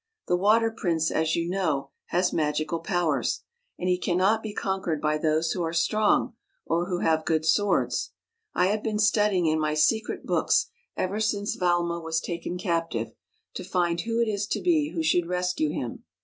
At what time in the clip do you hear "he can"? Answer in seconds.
3.87-4.17